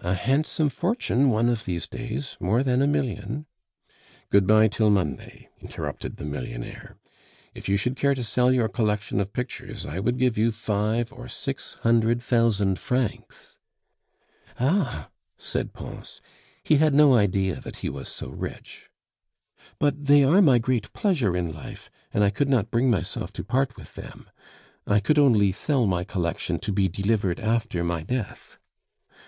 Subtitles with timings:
[0.00, 2.36] "A handsome fortune one of these days....
[2.40, 3.46] More than a million"
[4.32, 6.96] "Good bye till Monday!" interrupted the millionaire.
[7.54, 11.12] "If you should care to sell your collection of pictures, I would give you five
[11.12, 13.60] or six hundred thousand francs"
[14.58, 16.20] "Ah!" said Pons;
[16.64, 18.90] he had no idea that he was so rich.
[19.78, 23.44] "But they are my great pleasure in life, and I could not bring myself to
[23.44, 24.28] part with them.
[24.88, 28.58] I could only sell my collection to be delivered after my death."